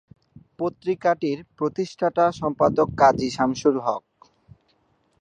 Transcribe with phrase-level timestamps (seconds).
[0.59, 4.03] পত্রিকাটির প্রতিষ্ঠাতা সম্পাদক কাজী শামসুল হক।